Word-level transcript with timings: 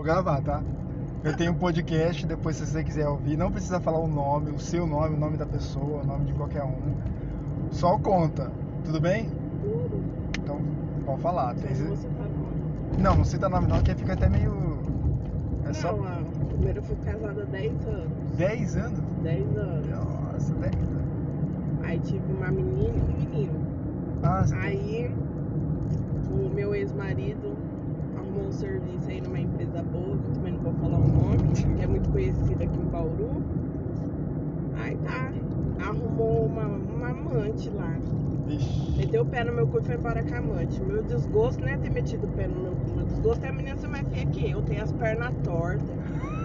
Vou 0.00 0.04
gravar, 0.06 0.40
tá? 0.40 0.62
Eu 1.22 1.36
tenho 1.36 1.52
um 1.52 1.56
podcast, 1.56 2.26
depois 2.26 2.56
se 2.56 2.66
você 2.66 2.82
quiser 2.82 3.06
ouvir, 3.06 3.36
não 3.36 3.52
precisa 3.52 3.78
falar 3.78 3.98
o 3.98 4.08
nome, 4.08 4.50
o 4.50 4.58
seu 4.58 4.86
nome, 4.86 5.14
o 5.14 5.18
nome 5.18 5.36
da 5.36 5.44
pessoa, 5.44 6.00
o 6.00 6.06
nome 6.06 6.24
de 6.24 6.32
qualquer 6.32 6.62
um. 6.62 6.78
Só 7.70 7.98
conta, 7.98 8.50
tudo 8.82 8.98
bem? 8.98 9.28
Tudo. 9.60 10.02
Então, 10.42 10.58
pode 11.04 11.20
falar. 11.20 11.54
Tem... 11.54 11.74
Tá. 11.74 12.24
Não, 12.98 13.14
não 13.14 13.24
cita 13.26 13.46
nome 13.50 13.66
não, 13.66 13.82
que 13.82 13.94
fica 13.94 14.14
até 14.14 14.26
meio... 14.26 14.78
É 15.68 15.72
só 15.74 15.92
Não, 15.92 16.06
ah, 16.06 16.22
primeiro 16.48 16.78
eu 16.78 16.82
fui 16.82 16.96
casada 17.04 17.42
há 17.42 17.44
10 17.44 17.86
anos. 17.86 18.08
10 18.38 18.76
anos? 18.78 19.00
10 19.22 19.56
anos. 19.58 19.86
Nossa, 19.86 20.54
10 20.54 20.74
anos. 20.76 21.02
Aí 21.82 22.00
tive 22.00 22.32
uma 22.32 22.50
menina 22.50 22.94
e 22.96 23.00
um 23.02 23.30
menino. 23.30 23.66
Ah, 24.22 24.42
você 24.46 24.56
tem- 24.56 24.64
Aí 24.64 25.14
o 26.30 26.48
meu 26.54 26.74
ex-marido 26.74 27.59
um 28.40 28.52
serviço 28.52 29.08
aí 29.08 29.20
numa 29.20 29.38
empresa 29.38 29.82
boa, 29.82 30.16
que 30.18 30.24
eu 30.28 30.32
também 30.34 30.52
não 30.52 30.60
vou 30.60 30.72
falar 30.74 30.98
o 30.98 31.08
nome, 31.08 31.52
que 31.52 31.82
é 31.82 31.86
muito 31.86 32.08
conhecida 32.10 32.64
aqui 32.64 32.78
em 32.78 32.84
Bauru. 32.84 33.42
Aí 34.76 34.96
tá, 34.96 35.32
arrumou 35.86 36.46
uma, 36.46 36.64
uma 36.66 37.08
amante 37.10 37.68
lá. 37.70 37.96
Vixe. 38.46 38.96
Meteu 38.96 39.22
o 39.22 39.26
pé 39.26 39.44
no 39.44 39.52
meu 39.52 39.66
cu 39.66 39.78
e 39.78 39.82
foi 39.84 39.94
embora 39.94 40.22
com 40.22 40.34
a 40.34 40.38
amante. 40.38 40.80
Meu 40.82 41.02
desgosto 41.02 41.60
não 41.60 41.68
é 41.68 41.76
ter 41.76 41.90
metido 41.90 42.26
o 42.26 42.30
pé 42.30 42.46
no 42.48 42.60
meu 42.62 42.72
cu. 42.72 42.96
Meu 42.96 43.04
desgosto 43.06 43.44
é 43.44 43.48
a 43.48 43.52
menina 43.52 43.76
ser 43.76 43.88
mais 43.88 44.06
feia 44.08 44.26
que 44.26 44.50
eu. 44.50 44.62
Tem 44.62 44.80
as 44.80 44.92
pernas 44.92 45.32
tortas, 45.44 45.88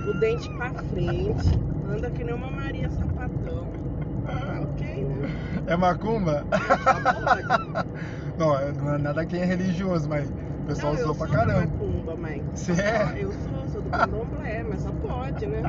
o 0.08 0.14
dente 0.14 0.50
pra 0.52 0.70
frente, 0.72 1.60
anda 1.90 2.10
que 2.12 2.24
nem 2.24 2.34
uma 2.34 2.52
Maria 2.52 2.90
Sapatão. 2.90 3.66
Tá 4.26 4.62
ok, 4.62 5.04
né? 5.06 5.30
É 5.68 5.76
macumba? 5.76 6.46
Pode. 6.50 7.86
Não, 8.38 8.58
é- 8.60 8.74
não 8.74 8.94
é 8.96 8.98
nada 8.98 9.26
quem 9.26 9.40
é 9.40 9.46
religioso, 9.46 10.10
mas 10.10 10.30
o 10.66 10.68
pessoal 10.68 10.94
não, 10.96 11.02
usou 11.02 11.16
pra 11.16 11.28
caramba. 11.28 11.60
macumba, 11.62 12.16
mãe. 12.16 12.44
Você 12.56 12.72
é? 12.72 13.24
Eu 13.24 13.32
sou, 13.32 13.68
sou 13.72 13.82
do 13.84 13.90
candomblé, 13.92 14.64
mas 14.68 14.82
só 14.82 14.92
pode, 14.92 15.46
né? 15.46 15.62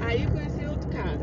Aí 0.00 0.24
eu 0.24 0.30
conheci 0.32 0.66
outro 0.66 0.88
cara. 0.88 1.20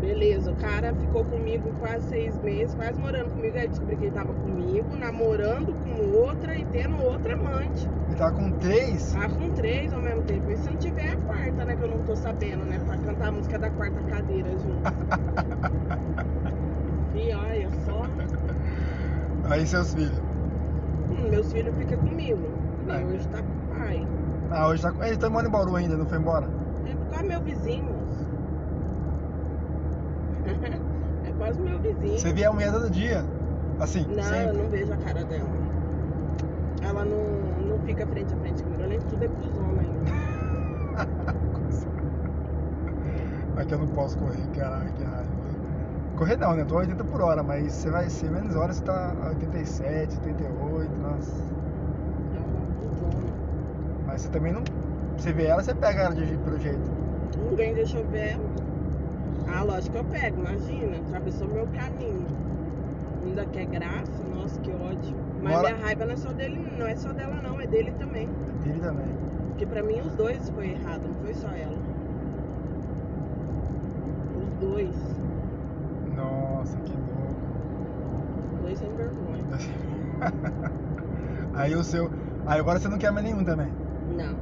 Beleza, 0.00 0.50
o 0.50 0.54
cara 0.54 0.94
ficou 0.94 1.24
comigo 1.26 1.70
quase 1.80 2.08
seis 2.08 2.38
meses, 2.40 2.74
quase 2.74 2.98
morando 2.98 3.30
comigo. 3.30 3.58
Aí 3.58 3.68
descobri 3.68 3.96
que 3.96 4.04
ele 4.04 4.12
tava 4.12 4.32
comigo, 4.32 4.96
namorando 4.96 5.74
com 5.84 6.16
outra 6.16 6.56
e 6.56 6.64
tendo 6.64 6.96
outra 7.04 7.34
amante. 7.34 7.86
Ele 8.08 8.16
tava 8.16 8.32
com 8.32 8.50
três? 8.52 9.12
Tava 9.12 9.34
com 9.34 9.50
três 9.50 9.92
ao 9.92 10.00
mesmo 10.00 10.22
tempo. 10.22 10.50
E 10.50 10.56
se 10.56 10.70
não 10.70 10.76
tiver 10.76 11.10
a 11.10 11.16
quarta, 11.16 11.64
né? 11.66 11.76
Que 11.76 11.82
eu 11.82 11.88
não 11.88 11.98
tô 12.04 12.16
sabendo, 12.16 12.64
né? 12.64 12.78
Pra 12.78 12.96
cantar 12.96 13.28
a 13.28 13.32
música 13.32 13.58
da 13.58 13.70
quarta 13.70 14.00
cadeira 14.04 14.50
junto. 14.52 14.78
E 17.14 17.34
olha 17.34 17.68
só. 17.84 18.02
Aí 19.50 19.66
seus 19.66 19.92
filhos. 19.92 20.27
Meus 21.30 21.52
filhos 21.52 21.74
ficam 21.76 21.98
comigo. 21.98 22.48
Né? 22.86 23.04
Hoje 23.04 23.28
tá 23.28 23.38
com 23.42 23.44
o 23.74 23.78
pai. 23.78 24.06
Ah, 24.50 24.68
hoje 24.68 24.82
tá 24.82 24.92
com. 24.92 25.04
Ele 25.04 25.16
tá 25.16 25.28
morando 25.30 25.48
em 25.48 25.52
Bauru 25.52 25.76
ainda, 25.76 25.96
não 25.96 26.06
foi 26.06 26.18
embora? 26.18 26.46
É 26.86 26.94
quase 27.10 27.24
meu 27.28 27.40
vizinho, 27.42 27.88
é 31.26 31.30
quase 31.36 31.60
meu 31.60 31.78
vizinho. 31.78 32.18
Você 32.18 32.32
vê 32.32 32.44
a 32.44 32.52
mulher 32.52 32.72
todo 32.72 32.90
dia. 32.90 33.24
Assim, 33.78 34.06
Não, 34.08 34.16
eu 34.16 34.22
sempre. 34.24 34.56
não 34.58 34.68
vejo 34.70 34.92
a 34.92 34.96
cara 34.96 35.24
dela. 35.24 35.48
Ela 36.82 37.04
não, 37.04 37.68
não 37.68 37.78
fica 37.84 38.06
frente 38.06 38.32
a 38.34 38.36
frente 38.38 38.62
comigo. 38.62 38.82
Além 38.82 38.98
de 38.98 39.04
tudo 39.06 39.24
é 39.24 39.28
cuzona 39.28 39.80
ainda. 39.82 39.98
Aqui 43.60 43.72
eu 43.74 43.78
não 43.78 43.88
posso 43.88 44.16
correr, 44.18 44.46
caralho, 44.54 44.92
que 44.92 45.04
raiva. 45.04 45.37
Correr 46.18 46.36
não, 46.36 46.54
né? 46.54 46.64
Tô 46.64 46.74
a 46.74 46.78
80 46.78 47.04
por 47.04 47.20
hora, 47.22 47.42
mas 47.44 47.72
você 47.72 47.90
vai 47.90 48.10
ser 48.10 48.28
menos 48.30 48.56
horas, 48.56 48.76
você 48.76 48.84
tá 48.84 49.12
a 49.22 49.28
87, 49.28 50.18
88, 50.26 50.90
nossa. 51.00 51.32
É. 52.34 52.40
Mas 54.06 54.22
você 54.22 54.28
também 54.28 54.52
não. 54.52 54.62
Você 55.16 55.32
vê 55.32 55.44
ela, 55.46 55.62
você 55.62 55.74
pega 55.74 56.02
ela 56.02 56.14
de, 56.14 56.26
je- 56.26 56.36
pelo 56.38 56.58
jeito. 56.58 56.90
Ninguém 57.50 57.72
deixou 57.74 58.04
ver 58.06 58.32
ela. 58.32 58.44
Ah, 59.54 59.62
lógico 59.62 59.92
que 59.92 59.98
eu 59.98 60.04
pego, 60.04 60.40
imagina. 60.40 60.96
Atravessou 61.06 61.46
meu 61.48 61.66
caminho. 61.68 62.26
Ainda 63.24 63.44
quer 63.46 63.66
graça, 63.66 64.12
nossa, 64.34 64.60
que 64.60 64.70
ódio. 64.72 65.16
Mas 65.42 65.54
Bora. 65.54 65.72
minha 65.72 65.84
raiva 65.86 66.04
não 66.04 66.12
é 66.12 66.16
só 66.16 66.32
dele, 66.32 66.72
não 66.78 66.86
é 66.86 66.96
só 66.96 67.12
dela 67.12 67.36
não, 67.42 67.60
é 67.60 67.66
dele 67.66 67.92
também. 67.98 68.28
Dele 68.64 68.80
também. 68.80 69.06
Porque 69.50 69.66
pra 69.66 69.82
mim 69.84 70.00
os 70.00 70.12
dois 70.14 70.50
foi 70.50 70.70
errado, 70.70 71.02
não 71.06 71.14
foi 71.24 71.34
só 71.34 71.48
ela. 71.48 71.76
Os 74.42 74.48
dois. 74.68 74.96
Nossa, 76.16 76.76
que 76.78 76.92
louco. 76.92 77.34
Os 78.54 78.60
dois 78.62 78.78
sem 78.78 78.88
vergonha. 78.94 79.44
Aí 81.54 81.74
o 81.74 81.82
seu. 81.82 82.10
Aí 82.46 82.58
agora 82.60 82.78
você 82.78 82.88
não 82.88 82.98
quer 82.98 83.10
mais 83.10 83.24
nenhum 83.24 83.44
também. 83.44 83.68
Não. 84.16 84.36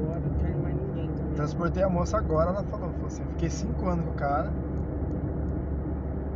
Agora 0.00 0.20
não 0.20 0.34
quero 0.40 0.58
mais 0.62 0.74
ninguém 0.76 1.08
também. 1.08 1.34
Transportei 1.34 1.82
a 1.82 1.88
moça 1.88 2.16
agora, 2.18 2.50
ela 2.50 2.62
falou, 2.64 2.90
falou 2.90 3.06
assim, 3.06 3.24
fiquei 3.32 3.50
cinco 3.50 3.88
anos 3.88 4.04
com 4.04 4.12
o 4.12 4.14
cara, 4.14 4.52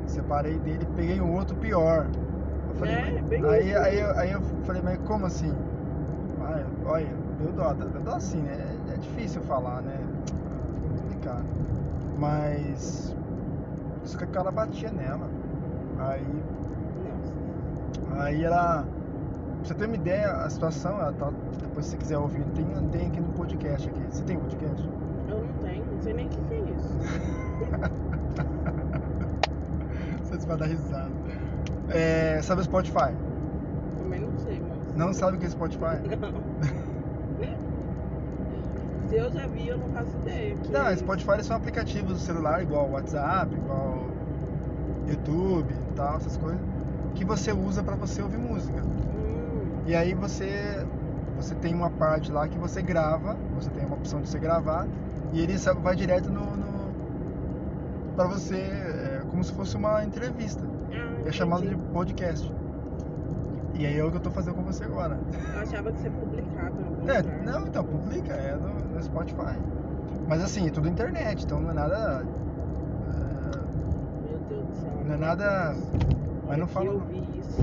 separei 0.06 0.58
dele, 0.58 0.86
peguei 0.96 1.20
um 1.20 1.34
outro 1.34 1.54
pior. 1.56 2.06
Eu 2.68 2.74
falei, 2.74 2.94
É, 2.94 3.22
bem 3.22 3.44
aí, 3.44 3.70
isso. 3.70 3.78
aí, 3.78 4.00
eu- 4.00 4.18
aí 4.18 4.32
eu 4.32 4.42
falei, 4.64 4.82
mas 4.82 4.98
como 5.06 5.26
assim? 5.26 5.52
Olha, 6.84 7.06
deu 7.38 7.52
dó, 7.52 7.74
deu 7.74 8.00
dó 8.00 8.12
assim, 8.14 8.38
né? 8.38 8.56
É, 8.88 8.94
é 8.94 8.96
difícil 8.96 9.42
falar, 9.42 9.82
né? 9.82 9.98
É 10.00 10.98
complicado. 11.02 11.44
Mas 12.18 13.14
isso 14.04 14.16
que 14.16 14.24
a 14.24 14.26
cara 14.26 14.50
batia 14.50 14.90
nela. 14.90 15.28
Aí. 15.98 16.24
Aí 18.18 18.44
ela. 18.44 18.84
Pra 18.84 19.64
você 19.64 19.74
ter 19.74 19.86
uma 19.86 19.96
ideia, 19.96 20.30
a 20.30 20.48
situação, 20.48 21.00
ela 21.00 21.12
tá, 21.12 21.32
depois 21.60 21.86
se 21.86 21.90
você 21.92 21.96
quiser 21.96 22.18
ouvir, 22.18 22.44
tem, 22.54 22.64
tem 22.64 23.08
aqui 23.08 23.20
no 23.20 23.32
podcast 23.32 23.88
aqui. 23.88 24.00
Você 24.08 24.22
tem 24.22 24.38
podcast? 24.38 24.88
Eu 25.28 25.44
não 25.44 25.52
tenho, 25.54 25.84
não 25.84 26.00
sei 26.00 26.14
nem 26.14 26.26
o 26.26 26.28
que 26.28 26.40
que 26.42 26.54
é 26.54 26.60
isso. 26.60 26.96
Vocês 30.22 30.44
vão 30.44 30.56
dar 30.56 30.66
risada. 30.66 31.10
É, 31.88 32.40
sabe 32.42 32.60
o 32.60 32.64
Spotify? 32.64 33.12
Também 33.98 34.20
não 34.20 34.38
sei, 34.38 34.60
mas. 34.60 34.94
Não 34.94 35.12
sabe 35.12 35.36
o 35.36 35.40
que 35.40 35.46
é 35.46 35.50
Spotify? 35.50 35.98
Não. 37.40 37.68
Se 39.08 39.16
eu 39.16 39.30
já 39.30 39.46
vi, 39.46 39.68
eu 39.68 39.78
não 39.78 39.88
faço 39.88 40.14
ideia. 40.18 40.54
Que 40.54 40.70
Não, 40.70 40.86
é 40.86 40.94
Spotify 40.94 41.42
são 41.42 41.56
aplicativos 41.56 42.12
do 42.12 42.18
celular, 42.18 42.62
igual 42.62 42.90
WhatsApp, 42.90 43.54
igual 43.54 44.06
YouTube 45.08 45.72
e 45.72 45.92
tal, 45.94 46.16
essas 46.16 46.36
coisas, 46.36 46.60
que 47.18 47.24
você 47.24 47.52
usa 47.52 47.82
pra 47.82 47.96
você 47.96 48.22
ouvir 48.22 48.38
música. 48.38 48.80
Hum, 48.80 49.82
E 49.86 49.94
aí 49.94 50.14
você 50.14 50.86
você 51.36 51.54
tem 51.56 51.74
uma 51.74 51.90
parte 51.90 52.32
lá 52.32 52.48
que 52.48 52.58
você 52.58 52.80
grava, 52.82 53.36
você 53.54 53.70
tem 53.70 53.84
uma 53.84 53.94
opção 53.96 54.20
de 54.20 54.28
você 54.28 54.38
gravar 54.38 54.86
e 55.32 55.40
ele 55.40 55.56
vai 55.82 55.94
direto 55.94 56.30
no, 56.30 56.40
no 56.56 56.68
para 58.16 58.26
você, 58.26 58.56
é, 58.56 59.22
como 59.30 59.42
se 59.44 59.52
fosse 59.52 59.76
uma 59.76 60.04
entrevista. 60.04 60.64
ah, 60.92 61.28
É 61.28 61.32
chamado 61.32 61.66
de 61.68 61.76
podcast. 61.92 62.52
E 63.74 63.86
aí 63.86 63.96
é 63.98 64.04
o 64.04 64.10
que 64.10 64.16
eu 64.16 64.20
tô 64.20 64.30
fazendo 64.30 64.54
com 64.56 64.62
você 64.62 64.82
agora. 64.84 65.16
Eu 65.54 65.60
achava 65.60 65.92
que 65.92 65.98
você 66.00 66.10
publicava 66.10 66.74
É, 67.06 67.20
lugar. 67.20 67.42
não, 67.44 67.66
então, 67.68 67.84
publica, 67.84 68.32
é 68.32 68.56
no, 68.56 68.94
no 68.96 69.02
Spotify. 69.02 69.56
Mas 70.26 70.42
assim, 70.42 70.66
é 70.66 70.70
tudo 70.70 70.88
internet, 70.88 71.44
então 71.44 71.60
não 71.60 71.70
é 71.70 71.74
nada. 71.74 72.24
é, 73.06 74.28
Meu 74.28 74.38
Deus 74.48 74.66
do 74.66 74.74
céu. 74.74 74.90
Não 75.06 75.14
é 75.14 75.16
nada. 75.16 75.74
Mas 76.48 76.56
Olha 76.56 76.56
não 76.60 76.66
fala. 76.66 76.86
Eu 76.86 77.00
vi 77.00 77.18
isso. 77.38 77.60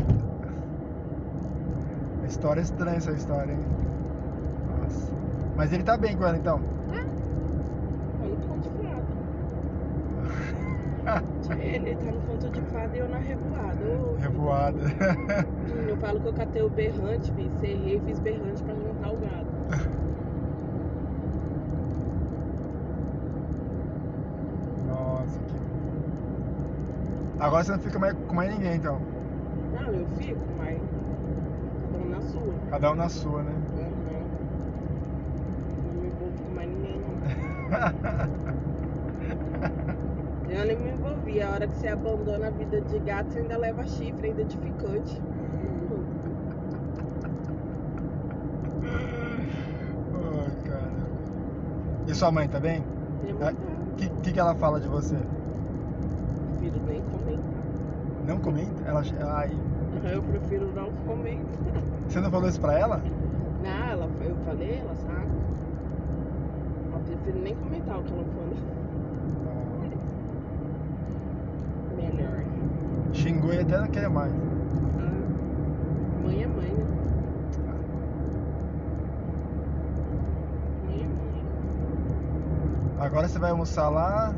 A 2.21 2.27
história 2.27 2.59
é 2.61 2.63
estranha 2.63 2.97
essa 2.97 3.11
história, 3.13 3.51
hein? 3.51 3.59
Nossa. 4.79 5.11
Mas 5.55 5.73
ele 5.73 5.83
tá 5.83 5.97
bem 5.97 6.15
com 6.15 6.23
ela 6.23 6.37
então. 6.37 6.61
Eu 8.21 8.29
no 8.29 8.47
conto 8.47 8.69
de 8.69 8.77
fada. 8.87 9.05
Ele 11.63 11.95
tá 11.95 12.11
no 12.11 12.21
conto 12.21 12.49
de 12.49 12.61
fada 12.61 12.95
e 12.95 12.99
eu 12.99 13.09
na 13.09 13.17
revoada. 13.17 13.85
Ô, 13.85 14.15
Revoada. 14.17 14.79
filho, 14.89 15.89
Eu 15.89 15.97
falo 15.97 16.19
que 16.19 16.27
eu 16.27 16.33
catei 16.33 16.61
o 16.61 16.69
berrante, 16.69 17.31
vi, 17.31 17.49
serrei 17.59 17.97
e 17.97 17.99
fiz 18.01 18.19
berrante 18.19 18.63
pra 18.63 18.73
juntar 18.75 19.11
o 19.11 19.17
gado. 19.17 19.47
Nossa, 24.87 25.39
que. 25.41 25.55
Agora 27.39 27.63
você 27.63 27.71
não 27.73 27.79
fica 27.79 27.99
mais 27.99 28.13
com 28.27 28.33
mais 28.33 28.53
ninguém 28.53 28.75
então. 28.75 28.99
Não, 29.73 29.91
eu 29.93 30.07
fico, 30.17 30.39
mas 30.57 30.79
cada 31.91 31.99
um 31.99 32.09
na 32.09 32.21
sua. 32.21 32.53
Cada 32.69 32.91
um 32.91 32.95
na 32.95 33.09
sua, 33.09 33.43
né? 33.43 33.51
Uhum. 33.77 33.95
Não 35.85 36.01
me 36.01 36.07
envolvo 36.07 36.43
com 36.43 36.55
mais 36.55 36.69
ninguém, 36.69 36.99
não. 36.99 37.15
Eu 40.49 40.65
nem 40.65 40.77
me 40.77 40.89
envolvi. 40.91 41.41
A 41.41 41.49
hora 41.49 41.67
que 41.67 41.75
você 41.75 41.87
abandona 41.89 42.47
a 42.47 42.49
vida 42.51 42.79
de 42.81 42.99
gato, 42.99 43.31
você 43.31 43.39
ainda 43.39 43.57
leva 43.57 43.85
chifre, 43.85 44.27
ainda 44.29 44.45
de 44.45 44.57
ficante. 44.57 45.21
Ai, 50.13 50.69
cara. 50.69 50.91
E 52.07 52.15
sua 52.15 52.31
mãe 52.31 52.47
tá 52.47 52.59
bem? 52.59 52.81
O 53.23 53.33
vontade. 53.33 53.57
que, 53.97 54.09
que, 54.09 54.31
que 54.31 54.39
ela 54.39 54.55
fala 54.55 54.79
de 54.79 54.87
você? 54.87 55.17
Nem 56.87 57.01
comentar. 57.01 57.65
Não 58.27 58.37
comenta? 58.39 58.83
Ela. 58.85 59.03
Ai. 59.37 59.51
Eu 60.11 60.21
prefiro 60.23 60.71
não 60.73 60.91
comentar. 61.07 61.45
Você 62.07 62.19
não 62.19 62.29
falou 62.29 62.47
isso 62.47 62.59
pra 62.59 62.77
ela? 62.77 63.01
Nada. 63.63 64.07
saco. 64.95 65.35
Eu 66.93 66.99
prefiro 66.99 67.39
nem 67.39 67.55
comentar 67.55 67.99
o 67.99 68.03
que 68.03 68.13
ela 68.13 68.23
falou. 68.23 68.55
Melhor. 71.95 72.43
Xingou 73.13 73.53
e 73.53 73.59
até 73.59 73.79
não 73.79 73.87
quer 73.87 74.09
mais. 74.09 74.33
Ah, 74.99 76.23
mãe 76.23 76.43
é 76.43 76.47
mãe, 76.47 76.69
né? 76.69 76.85
Mãe 80.85 81.01
é 81.01 81.07
mãe. 81.07 81.43
Agora 82.99 83.27
você 83.27 83.39
vai 83.39 83.51
almoçar 83.51 83.89
lá, 83.89 84.33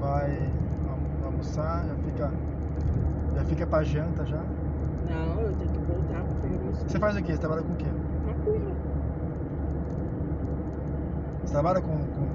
vai 0.00 0.55
almoçar, 1.36 1.84
já 1.86 1.94
fica, 1.96 2.30
já 3.34 3.44
fica 3.44 3.66
pra 3.66 3.82
janta 3.82 4.24
já. 4.24 4.40
Não, 5.08 5.40
eu 5.40 5.52
tenho 5.54 5.70
que 5.70 5.78
voltar 5.78 6.22
pegar 6.40 6.58
meus 6.58 6.78
Você 6.78 6.98
faz 6.98 7.16
o 7.16 7.22
quê? 7.22 7.32
Você 7.32 7.38
trabalha 7.38 7.62
com 7.62 7.72
o 7.72 7.76
quê? 7.76 7.86
Macumba. 8.26 8.70
Você 11.44 11.52
trabalha 11.52 11.80
com, 11.80 11.88
com... 11.88 12.26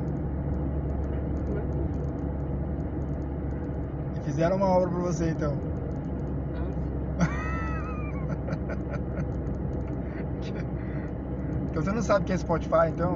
Macumba. 1.55 1.91
E 4.15 4.19
fizeram 4.21 4.55
uma 4.57 4.67
obra 4.67 4.89
pra 4.89 4.99
você 4.99 5.29
então. 5.31 5.53
Ah, 7.19 7.25
Então 11.71 11.81
você 11.81 11.91
não 11.93 12.01
sabe 12.01 12.23
o 12.23 12.25
que 12.25 12.33
é 12.33 12.37
Spotify 12.37 12.89
então? 12.89 13.15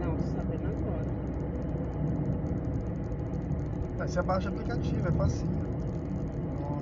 não, 0.00 0.16
tô 0.16 0.22
sabendo 0.34 0.66
agora. 0.66 1.04
Aí 4.04 4.10
você 4.10 4.20
baixa 4.22 4.50
o 4.50 4.52
aplicativo, 4.52 5.08
é 5.08 5.12
facinho. 5.12 5.64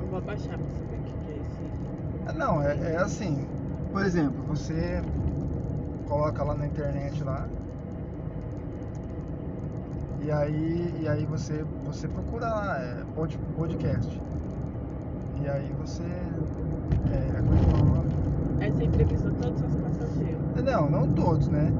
Eu 0.02 0.08
vou 0.10 0.20
baixar 0.22 0.58
pra 0.58 0.66
saber 0.74 0.96
o 0.98 1.02
que 1.04 1.30
é 1.30 1.36
esse. 1.36 2.30
É, 2.30 2.32
Não, 2.36 2.60
é, 2.60 2.94
é 2.94 2.96
assim. 2.96 3.46
Por 3.92 4.04
exemplo, 4.04 4.42
você 4.48 5.00
coloca 6.08 6.42
lá 6.42 6.56
na 6.56 6.66
internet 6.66 7.22
lá. 7.22 7.46
E 10.20 10.32
aí, 10.32 10.94
e 11.00 11.08
aí 11.08 11.24
você, 11.26 11.64
você 11.84 12.08
procura 12.08 12.48
lá, 12.48 12.78
é, 12.80 13.04
pod- 13.14 13.38
podcast. 13.56 14.20
E 15.44 15.48
aí 15.48 15.72
você. 15.80 16.02
É, 16.02 17.40
como 17.40 17.54
é 17.54 17.58
que 17.58 17.70
fala 17.70 18.02
você 18.72 18.84
entrevista 18.84 19.30
todos 19.40 19.60
os 19.62 19.76
passageiros. 19.76 20.42
Não, 20.64 20.90
não 20.90 21.06
todos, 21.12 21.46
né? 21.48 21.72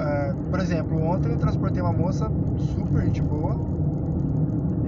É, 0.00 0.34
por 0.50 0.58
exemplo, 0.58 1.00
ontem 1.00 1.30
eu 1.30 1.38
transportei 1.38 1.80
uma 1.80 1.92
moça 1.92 2.28
super 2.74 3.02
gente 3.04 3.22
boa. 3.22 3.56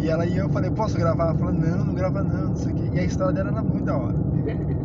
E 0.01 0.09
ela 0.09 0.25
e 0.27 0.37
eu 0.37 0.49
falei, 0.49 0.71
posso 0.71 0.97
gravar? 0.97 1.25
Ela 1.25 1.35
falou, 1.35 1.53
não, 1.53 1.85
não 1.85 1.95
grava 1.95 2.23
não, 2.23 2.49
não 2.49 2.57
sei 2.57 2.73
o 2.73 2.77
quê. 2.77 2.91
E 2.95 2.99
a 2.99 3.05
história 3.05 3.33
dela 3.35 3.51
era 3.51 3.63
muito 3.63 3.85
da 3.85 3.97
hora. 3.97 4.17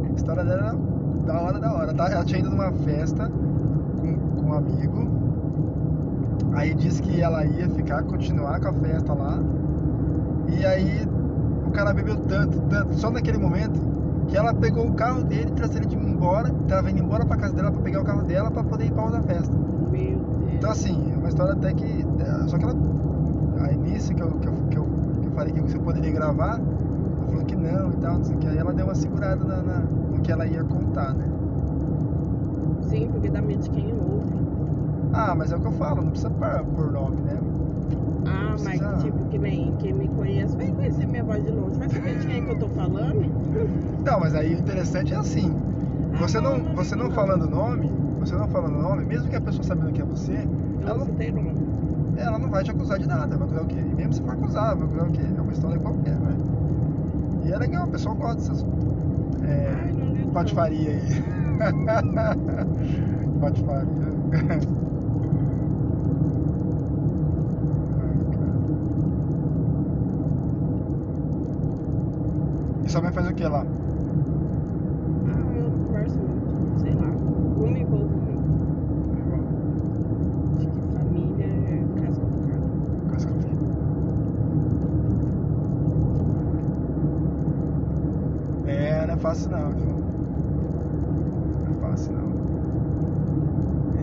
A 0.09 0.15
história 0.15 0.43
dela 0.43 0.61
era 0.61 0.75
da 1.25 1.41
hora, 1.41 1.59
da 1.59 1.73
hora. 1.73 1.93
tá? 1.93 2.11
Ela 2.11 2.23
tinha 2.25 2.39
ido 2.39 2.49
numa 2.49 2.71
festa 2.71 3.29
com, 3.99 4.17
com 4.17 4.41
um 4.49 4.53
amigo. 4.53 5.07
Aí 6.53 6.73
disse 6.73 7.01
que 7.01 7.21
ela 7.21 7.45
ia 7.45 7.69
ficar, 7.69 8.03
continuar 8.03 8.59
com 8.59 8.69
a 8.69 8.73
festa 8.73 9.13
lá. 9.13 9.39
E 10.47 10.65
aí 10.65 11.07
o 11.65 11.71
cara 11.71 11.93
bebeu 11.93 12.17
tanto, 12.17 12.61
tanto, 12.61 12.93
só 12.95 13.09
naquele 13.09 13.37
momento, 13.37 13.79
que 14.27 14.37
ela 14.37 14.53
pegou 14.53 14.87
o 14.87 14.93
carro 14.93 15.23
dele, 15.23 15.51
trouxe 15.51 15.77
ele 15.77 15.85
de 15.87 15.95
embora, 15.95 16.49
tava 16.67 16.89
indo 16.89 17.01
embora 17.01 17.25
pra 17.25 17.37
casa 17.37 17.53
dela 17.53 17.71
pra 17.71 17.81
pegar 17.81 18.01
o 18.01 18.05
carro 18.05 18.23
dela 18.23 18.51
pra 18.51 18.63
poder 18.63 18.85
ir 18.85 18.91
pra 18.91 19.03
outra 19.03 19.21
festa. 19.21 19.53
Meu 19.91 19.91
Deus. 19.91 20.53
Então 20.53 20.71
assim, 20.71 21.11
é 21.13 21.17
uma 21.17 21.27
história 21.27 21.53
até 21.53 21.73
que. 21.73 22.05
Só 22.47 22.57
que 22.57 22.63
ela. 22.63 22.75
A 23.61 23.71
início 23.71 24.15
que 24.15 24.21
eu, 24.21 24.31
que 24.31 24.47
eu, 24.47 24.53
que 24.69 24.77
eu, 24.77 24.83
que 25.21 25.24
eu 25.24 25.24
falei 25.35 25.53
que 25.53 25.61
você 25.61 25.77
poderia 25.77 26.11
gravar, 26.11 26.59
ela 26.59 27.27
falou 27.27 27.45
que 27.45 27.55
não 27.55 27.91
e 27.91 27.95
tal, 27.97 28.17
não 28.17 28.23
sei 28.23 28.35
o 28.35 28.39
que. 28.39 28.47
Aí 28.47 28.57
ela 28.57 28.73
deu 28.73 28.85
uma 28.85 28.95
segurada 28.95 29.43
na, 29.43 29.61
na- 29.61 29.79
no 30.11 30.19
que 30.21 30.31
ela 30.31 30.45
ia 30.47 30.63
contar, 30.63 31.13
né? 31.13 31.25
Sim, 32.89 33.09
porque 33.11 33.29
dá 33.29 33.41
medo 33.41 33.61
de 33.63 33.69
quem 33.69 33.93
ouve. 33.93 34.33
Ah, 35.13 35.33
mas 35.35 35.51
é 35.51 35.55
o 35.55 35.59
que 35.59 35.67
eu 35.67 35.71
falo, 35.73 36.01
não 36.01 36.09
precisa 36.09 36.29
pôr 36.29 36.63
por 36.75 36.91
nome, 36.91 37.17
né? 37.21 37.37
Ah, 38.25 38.55
mas 38.63 38.79
tipo, 39.03 39.25
que 39.29 39.37
nem 39.37 39.73
quem 39.79 39.93
me 39.93 40.07
conhece 40.07 40.55
vai 40.57 40.67
conhecer 40.67 41.05
minha 41.07 41.23
voz 41.23 41.43
de 41.43 41.51
longe. 41.51 41.77
Vai 41.77 41.89
saber 41.89 42.15
de 42.17 42.25
quem 42.27 42.37
é 42.37 42.41
que 42.41 42.49
eu 42.51 42.55
tô 42.55 42.67
falando? 42.69 43.25
Não, 44.05 44.19
mas 44.19 44.35
aí 44.35 44.55
o 44.55 44.59
interessante 44.59 45.13
é 45.13 45.17
assim. 45.17 45.51
Você 46.19 46.37
Ah, 46.37 46.41
não, 46.41 46.57
não, 46.57 46.75
você 46.75 46.95
não 46.95 47.05
não. 47.05 47.11
falando 47.11 47.47
nome, 47.49 47.91
você 48.19 48.35
não 48.35 48.47
falando 48.47 48.77
nome, 48.77 49.05
mesmo 49.05 49.29
que 49.29 49.35
a 49.35 49.41
pessoa 49.41 49.63
sabendo 49.63 49.91
que 49.91 50.01
é 50.01 50.05
você, 50.05 50.33
Eu 50.81 50.87
ela, 50.87 50.97
não 50.99 51.05
citei 51.05 51.31
nome. 51.31 51.55
Ela 52.17 52.39
não 52.39 52.49
vai 52.49 52.63
te 52.63 52.71
acusar 52.71 52.99
de 52.99 53.07
nada. 53.07 53.37
Vai 53.37 53.47
acusar 53.47 53.63
o 53.63 53.67
quê? 53.67 53.79
E 53.79 53.95
mesmo 53.95 54.13
se 54.13 54.21
for 54.21 54.31
acusar, 54.31 54.75
vai 54.75 54.87
acusar 54.87 55.07
o 55.07 55.11
quê? 55.11 55.21
É 55.37 55.41
uma 55.41 55.51
história 55.51 55.79
qualquer, 55.79 56.19
né? 56.19 56.35
E 57.45 57.51
é 57.51 57.57
legal, 57.57 57.85
o 57.85 57.91
pessoal 57.91 58.15
gosta 58.15 58.35
dessas 58.41 58.65
é, 59.43 59.69
Ai, 59.71 60.31
patifaria 60.33 60.91
aí. 60.91 61.23
patifaria. 63.39 64.05
E 72.85 72.89
sua 72.89 73.01
mãe 73.01 73.11
faz 73.11 73.27
o 73.27 73.33
que 73.33 73.43
lá? 73.47 73.65
Ah, 75.25 75.53
eu 75.55 75.69
não 75.69 75.85
converso 75.85 76.19
muito. 76.19 76.79
Sei 76.79 76.93
lá. 76.93 77.07
Não 77.07 77.67
me 77.71 77.81
envolvo 77.81 78.19
muito. 78.19 78.45
Acho 80.57 80.69
que 80.69 80.81
família 80.93 81.45
é 81.45 81.83
casa 82.01 82.21
complicada. 82.21 82.63
Coisa 83.09 83.27
que 83.27 83.33
eu 83.33 83.39
vi. 83.39 83.55
É, 88.65 89.05
não 89.07 89.13
é 89.13 89.14
fácil 89.25 89.49
não, 89.49 89.69
viu? 89.71 89.87
Não 91.63 91.71
é 91.71 91.89
fácil 91.89 92.13
não. 92.13 92.29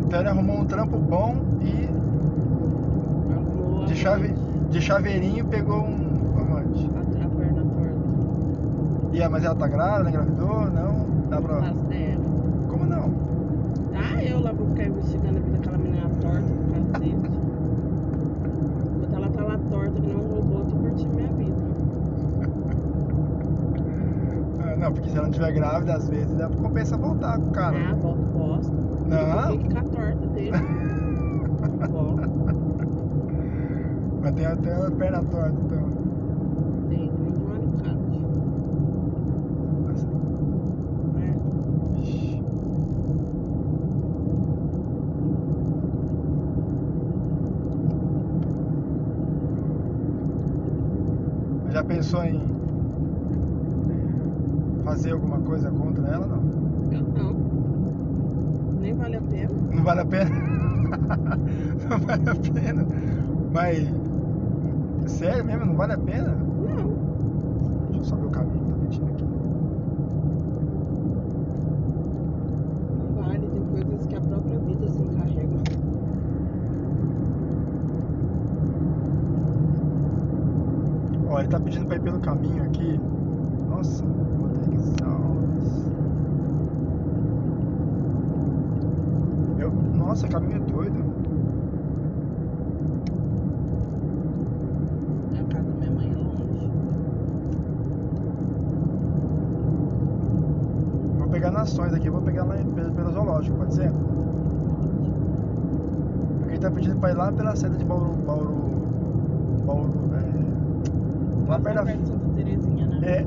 Então 0.01 0.19
ele 0.19 0.29
arrumou 0.29 0.59
um 0.59 0.65
trampo 0.65 0.99
bom 0.99 1.37
e 1.61 1.93
de, 3.87 3.95
chave, 3.95 4.35
de 4.71 4.81
chaveirinho 4.81 5.45
pegou 5.45 5.79
um 5.79 6.41
amante. 6.41 6.91
A, 6.97 7.29
perna 7.37 7.63
torta. 7.63 7.95
E 9.13 9.23
é, 9.23 9.29
mas 9.29 9.45
ela 9.45 9.55
tá 9.55 9.69
grávida, 9.69 10.11
engravidou? 10.11 10.71
Não? 10.73 11.07
Dá 11.31 11.41
pra. 11.41 11.73
Como 12.69 12.85
não? 12.85 13.15
Ah, 13.95 14.25
eu 14.25 14.41
lá 14.41 14.51
vou 14.51 14.71
ficar 14.71 14.87
investigando 14.87 15.39
a 15.39 15.41
vida 15.41 15.57
daquela 15.57 15.79
menina 15.79 16.11
torta 16.21 16.41
do 16.41 16.93
cacete. 16.93 17.15
Enquanto 18.97 19.15
ela 19.15 19.29
tá 19.29 19.45
lá 19.45 19.57
torta, 19.71 20.01
que 20.01 20.07
nem 20.09 20.17
um 20.17 20.35
robô, 20.35 20.59
eu 20.59 20.65
tô 20.65 20.77
curtindo 20.79 21.15
minha 21.15 21.29
vida. 21.29 21.63
Ah, 24.65 24.77
Estiver 25.43 25.59
grávida, 25.59 25.95
às 25.95 26.09
vezes 26.09 26.33
dá 26.37 26.49
compensa 26.49 26.97
voltar 26.97 27.37
com 27.37 27.49
o 27.49 27.51
cara. 27.51 27.77
Ah, 27.77 27.95
volta 27.95 28.23
bosta. 28.27 28.73
Não. 28.73 29.59
Com 29.59 29.77
a 29.77 29.83
torta 29.83 30.27
dele. 30.29 30.53
Mas 34.23 34.33
tem 34.35 34.47
até 34.47 34.73
a 34.73 34.89
perna 34.93 35.21
torta, 35.25 35.59
então. 35.65 35.83
Tem, 36.89 37.09
que 37.09 37.33
de 37.33 37.41
um 37.41 37.55
alicate. 37.55 38.21
Nossa, 39.83 40.07
né? 41.19 41.35
vixe. 41.97 42.41
Já 51.73 51.83
pensou 51.83 52.23
em 52.23 52.53
fazer 54.85 55.13
alguma 55.13 55.39
coisa 55.41 55.71
contra 55.71 56.07
ela? 56.09 56.27
Não. 56.27 56.43
Eu 56.93 57.03
não. 57.03 57.33
Nem 58.81 58.95
vale 58.95 59.17
a 59.17 59.23
pena. 59.23 59.49
Não 59.83 59.87
vale 59.87 60.01
a 60.01 60.05
pena? 60.05 60.31
Não 61.91 61.99
vale 61.99 62.31
a 62.31 62.35
pena. 62.37 62.87
Mas. 63.53 63.89
Sério 65.11 65.45
mesmo? 65.45 65.67
Não 65.67 65.75
vale 65.75 65.95
a 65.95 65.99
pena? 65.99 66.29
Não. 66.29 67.89
Deixa 67.91 67.99
eu 67.99 68.05
só 68.05 68.15
ver 68.15 68.27
o 68.27 68.31
caminho 68.31 68.61
que 68.61 68.71
tá 68.71 68.77
metido 68.77 69.07
aqui. 69.09 69.25
Não 72.95 73.23
vale. 73.25 73.41
Tem 73.49 73.65
coisas 73.65 74.07
que 74.07 74.15
a 74.15 74.21
própria 74.21 74.59
vida 74.61 74.89
se 74.89 75.03
encarrega. 75.03 75.63
Ó, 81.29 81.41
ele 81.41 81.49
tá 81.49 81.59
pedindo 81.59 81.87
pra 81.87 81.97
ir 81.97 82.03
pelo 82.03 82.21
caminho 82.21 82.63
aqui. 82.63 83.01
Nossa, 83.69 84.05
nossa, 90.13 90.29
caminho 90.29 90.57
é 90.57 90.71
doido. 90.71 91.03
A 95.33 95.55
casa 95.55 95.71
da 95.71 95.77
minha 95.79 95.91
mãe 95.91 96.13
é 96.13 96.15
longe. 96.15 96.71
Vou 101.17 101.29
pegar 101.29 101.51
nações 101.51 101.95
aqui, 101.95 102.11
vou 102.11 102.21
pegar 102.21 102.45
lá 102.45 102.57
pelo, 102.57 102.93
pelo 102.93 103.11
zoológico, 103.11 103.57
pode 103.57 103.75
ser? 103.75 103.91
Porque 106.41 106.51
ele 106.51 106.59
tá 106.59 106.71
pedindo 106.71 106.97
pra 106.97 107.11
ir 107.11 107.15
lá 107.15 107.33
pela 107.33 107.57
sede 107.57 107.79
de 107.79 107.85
Bauru. 107.87 108.13
Bauru. 108.27 108.55
Bauru. 109.65 109.93
É, 110.15 111.49
lá 111.49 111.59
perto 111.59 111.75
da. 111.75 111.85
perto 111.85 112.07
Santa 112.07 112.29
Terezinha, 112.37 112.87
né? 112.87 112.99
É. 113.03 113.27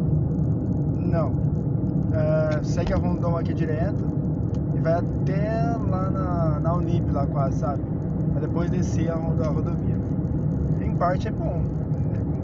Não. 1.00 1.34
É, 2.14 2.64
segue 2.64 2.94
a 2.94 2.98
Rondon 2.98 3.38
aqui 3.38 3.56
direto 3.56 4.25
e 4.76 4.80
vai 4.80 4.94
até 4.94 5.76
lá 5.90 6.10
na, 6.10 6.60
na 6.60 6.74
Unip, 6.76 7.10
lá 7.12 7.26
quase, 7.28 7.60
sabe? 7.60 7.82
Pra 8.32 8.42
depois 8.42 8.70
descer 8.70 9.10
a, 9.10 9.16
rodo- 9.16 9.44
a 9.44 9.48
rodovia. 9.48 9.96
Em 10.82 10.96
parte 10.96 11.28
é 11.28 11.32
bom. 11.32 11.62
é 12.14 12.20
bom. 12.20 12.44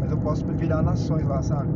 Mas 0.00 0.10
eu 0.10 0.18
posso 0.18 0.44
virar 0.46 0.82
nações 0.82 1.26
lá, 1.26 1.42
sabe? 1.42 1.68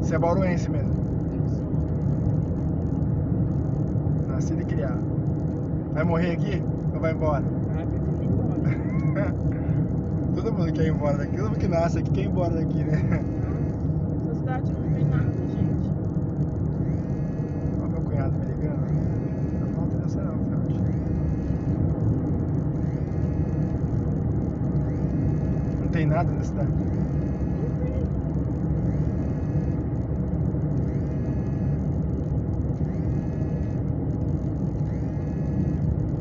Você 0.00 0.14
é 0.14 0.18
bauruense 0.18 0.70
mesmo. 0.70 0.94
Nascido 4.28 4.62
e 4.62 4.64
criado. 4.64 5.00
Vai 5.92 6.04
morrer 6.04 6.32
aqui 6.32 6.62
ou 6.96 7.00
vai 7.00 7.12
embora? 7.12 7.44
Ah. 9.16 9.32
Todo 10.34 10.52
mundo 10.52 10.72
quer 10.72 10.86
ir 10.86 10.90
embora 10.90 11.18
daqui. 11.18 11.36
Todo 11.36 11.48
mundo 11.48 11.58
que 11.58 11.68
nasce 11.68 11.98
aqui 11.98 12.10
quer 12.10 12.22
ir 12.22 12.26
embora 12.26 12.54
daqui, 12.54 12.82
né? 12.82 13.24
Essa 14.22 14.34
cidade 14.34 14.72
não 14.72 14.92
tem 14.92 15.04
nada, 15.04 15.32
gente. 15.48 15.90
Olha 17.80 17.88
meu 17.88 18.00
cunhado 18.02 18.32
me 18.38 18.46
ligando. 18.46 18.86
Não 19.60 19.68
falta 19.74 19.96
dessa 19.98 20.22
não, 20.22 20.38
Fiote. 20.44 20.80
Não 25.80 25.88
tem 25.88 26.06
nada 26.06 26.32
na 26.32 26.42
cidade. 26.42 26.70
Não 26.70 26.76
tem. 26.76 26.96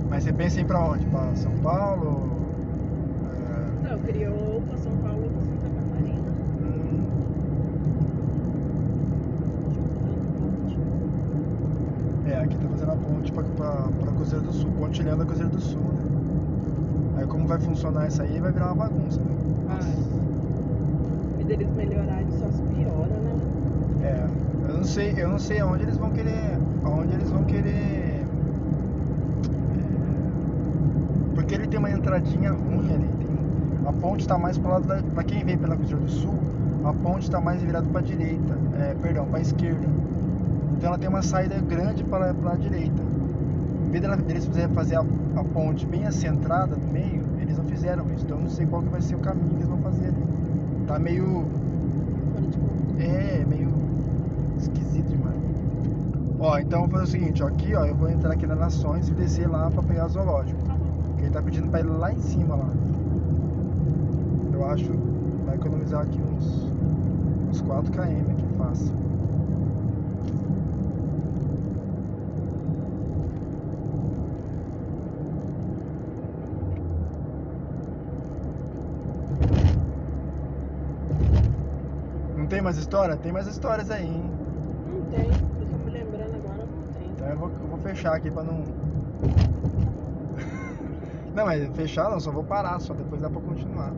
Mas 0.09 0.23
você 0.23 0.31
pensa 0.45 0.59
em 0.59 0.61
ir 0.63 0.67
pra 0.67 0.79
onde? 0.79 1.05
Pra 1.07 1.35
São 1.35 1.51
Paulo? 1.63 2.29
É, 3.33 3.89
Não, 3.89 3.99
criou 3.99 4.61
pra 4.67 4.77
São 4.77 4.91
Paulo 4.97 5.23
ou 5.23 5.29
pra 5.29 5.41
Santa 5.41 5.67
Catarina. 5.75 6.31
hum, 6.61 7.07
é, 12.27 12.35
aqui 12.37 12.55
tá 12.57 12.67
fazendo 12.69 12.91
a 12.91 12.95
ponte 12.95 13.31
pra, 13.31 13.43
pra, 13.43 13.71
pra 13.99 14.11
Cruzeiro 14.13 14.45
do 14.45 14.53
Sul, 14.53 14.69
pontilhando 14.77 15.23
a 15.23 15.25
Cruzeiro 15.25 15.51
do 15.51 15.59
Sul, 15.59 15.81
né? 15.81 16.03
Aí 17.17 17.27
como 17.27 17.47
vai 17.47 17.59
funcionar 17.59 18.07
isso 18.07 18.21
aí, 18.21 18.39
vai 18.39 18.51
virar 18.51 18.67
uma 18.73 18.85
bagunça, 18.87 19.19
né? 19.21 19.35
Ai. 19.69 19.93
E 21.39 21.43
deles 21.43 21.69
melhorarem 21.75 22.27
só 22.39 22.47
se 22.51 22.61
piora, 22.61 23.07
né? 23.07 23.35
É, 24.03 24.27
eu 24.69 24.77
não 24.77 24.83
sei, 24.83 25.13
eu 25.17 25.29
não 25.29 25.39
sei 25.39 25.59
aonde 25.59 25.83
eles 25.83 25.97
vão 25.97 26.11
querer, 26.11 26.59
aonde 26.83 27.13
eles 27.13 27.29
vão 27.31 27.43
querer, 27.45 27.71
é, 27.71 28.25
porque 31.45 31.53
ele 31.53 31.67
tem 31.67 31.77
uma 31.77 31.91
entradinha 31.91 32.51
ruim 32.51 32.91
ali, 32.91 33.07
tem, 33.19 33.87
a 33.87 33.93
ponte 33.93 34.27
tá 34.27 34.35
mais 34.35 34.57
pro 34.57 34.71
lado 34.71 34.87
da, 34.87 34.95
pra 35.13 35.23
quem 35.23 35.45
vem 35.45 35.55
pela 35.55 35.75
Cruzeiro 35.75 36.01
do 36.01 36.09
Sul, 36.09 36.33
a 36.83 36.91
ponte 36.91 37.29
tá 37.29 37.39
mais 37.39 37.61
virada 37.61 37.85
pra 37.87 38.01
direita, 38.01 38.57
é, 38.79 38.95
perdão, 38.99 39.27
pra 39.27 39.39
esquerda, 39.39 39.85
então 40.75 40.89
ela 40.89 40.97
tem 40.97 41.07
uma 41.07 41.21
saída 41.21 41.55
grande 41.59 42.03
para 42.03 42.33
pra 42.33 42.55
direita, 42.55 42.99
em 43.85 43.91
vez 43.91 44.01
dela- 44.01 44.17
deles 44.17 44.49
fazer 44.73 44.95
a, 44.95 45.01
a 45.01 45.43
ponte 45.43 45.85
bem 45.85 46.09
centrada 46.09 46.75
no 46.75 46.91
meio, 46.91 47.21
eles 47.39 47.55
não 47.59 47.65
fizeram 47.65 48.05
isso, 48.15 48.25
então 48.25 48.37
eu 48.37 48.43
não 48.43 48.49
sei 48.49 48.65
qual 48.65 48.81
que 48.81 48.89
vai 48.89 49.01
ser 49.01 49.13
o 49.13 49.19
caminho 49.19 49.49
que 49.49 49.55
eles 49.57 49.67
vão 49.67 49.77
fazer 49.77 50.07
ali, 50.07 50.23
tá 50.87 50.97
meio 50.97 51.45
é, 52.97 53.45
meio 53.47 53.69
esquisito 54.57 55.09
demais. 55.09 55.35
Ó, 56.39 56.57
então 56.57 56.81
eu 56.81 56.87
vou 56.87 56.99
fazer 56.99 57.03
o 57.03 57.07
seguinte, 57.21 57.43
ó, 57.43 57.47
aqui, 57.47 57.75
ó, 57.75 57.85
eu 57.85 57.93
vou 57.93 58.09
entrar 58.09 58.33
aqui 58.33 58.47
na 58.47 58.55
Nações 58.55 59.07
e 59.09 59.11
descer 59.11 59.47
lá 59.47 59.69
pra 59.69 59.83
pegar 59.83 60.07
zoológico. 60.07 60.64
Tá 61.25 61.27
ele 61.27 61.33
tá 61.33 61.41
pedindo 61.41 61.69
pra 61.69 61.79
ir 61.79 61.83
lá 61.83 62.13
em 62.13 62.19
cima 62.19 62.55
lá. 62.55 62.69
Eu 64.53 64.65
acho 64.69 64.83
que 64.83 64.97
vai 65.45 65.55
economizar 65.55 66.01
aqui 66.01 66.21
uns 66.21 66.65
uns 67.49 67.61
4 67.61 67.91
km 67.91 68.31
aqui 68.31 68.45
fácil. 68.57 68.93
Não 82.37 82.45
tem 82.47 82.61
mais 82.61 82.77
história? 82.77 83.17
Tem 83.17 83.31
mais 83.31 83.47
histórias 83.47 83.89
aí, 83.89 84.05
hein? 84.05 84.23
Não 84.87 85.01
tem. 85.05 85.25
Eu 85.25 85.67
tô 85.67 85.77
me 85.85 85.91
lembrando 85.91 86.35
agora, 86.35 86.65
não 86.65 86.93
tem. 86.99 87.09
Então 87.09 87.27
eu 87.27 87.37
vou, 87.37 87.49
eu 87.49 87.67
vou 87.67 87.79
fechar 87.79 88.13
aqui 88.13 88.29
pra 88.29 88.43
não. 88.43 88.84
Não, 91.35 91.45
mas 91.45 91.67
fechar 91.75 92.09
não, 92.09 92.19
só 92.19 92.31
vou 92.31 92.43
parar, 92.45 92.79
só 92.79 92.93
depois 92.93 93.21
dá 93.21 93.29
pra 93.29 93.41
continuar. 93.41 93.93